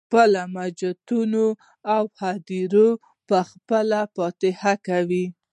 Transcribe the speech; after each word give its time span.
خپل 0.07 0.31
جوماتونه 0.79 1.45
او 1.95 2.03
هدیرې 2.21 2.87
یې 2.93 2.99
په 3.27 3.37
خپله 3.51 3.99
فتحه 4.15 4.73
کولې. 4.87 5.25